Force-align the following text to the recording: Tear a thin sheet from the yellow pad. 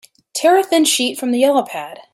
Tear 0.33 0.57
a 0.57 0.63
thin 0.63 0.83
sheet 0.83 1.19
from 1.19 1.29
the 1.29 1.37
yellow 1.37 1.61
pad. 1.63 1.99